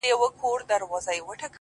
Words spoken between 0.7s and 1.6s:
غواړي له موره څخه;